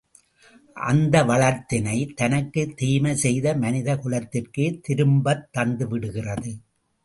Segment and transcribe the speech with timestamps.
[0.75, 6.53] அந்த வளத்தினைத் தனக்குத் தீமை செய்த மனித குலத்திற்கே திரும்பத் தந்து விடுகிறது.